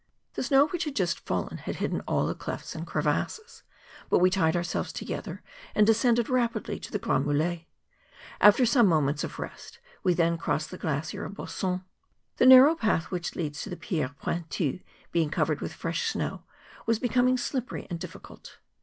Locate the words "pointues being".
14.19-15.29